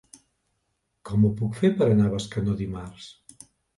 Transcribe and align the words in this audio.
Com 1.09 1.27
ho 1.27 1.31
puc 1.41 1.59
fer 1.59 1.71
per 1.81 1.91
anar 1.91 2.07
a 2.07 2.13
Bescanó 2.17 2.57
dimarts? 2.63 3.11